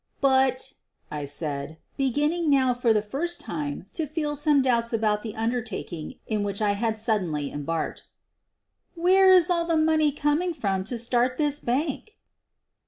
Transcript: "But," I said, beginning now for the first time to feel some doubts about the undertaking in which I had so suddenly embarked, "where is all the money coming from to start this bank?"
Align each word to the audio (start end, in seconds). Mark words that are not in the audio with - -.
"But," 0.19 0.73
I 1.11 1.25
said, 1.25 1.77
beginning 1.95 2.49
now 2.49 2.73
for 2.73 2.91
the 2.91 3.03
first 3.03 3.39
time 3.39 3.85
to 3.93 4.07
feel 4.07 4.35
some 4.35 4.63
doubts 4.63 4.91
about 4.93 5.21
the 5.21 5.35
undertaking 5.35 6.15
in 6.25 6.41
which 6.41 6.59
I 6.59 6.71
had 6.71 6.97
so 6.97 7.03
suddenly 7.03 7.51
embarked, 7.51 8.05
"where 8.95 9.31
is 9.31 9.51
all 9.51 9.65
the 9.65 9.77
money 9.77 10.11
coming 10.11 10.55
from 10.55 10.83
to 10.85 10.97
start 10.97 11.37
this 11.37 11.59
bank?" 11.59 12.17